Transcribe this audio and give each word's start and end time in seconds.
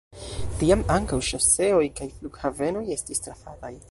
Tiam 0.61 0.79
ankaŭ 0.93 1.19
ŝoseoj 1.27 1.83
kaj 2.01 2.09
flughavenoj 2.15 2.85
estis 2.99 3.25
trafataj. 3.29 3.75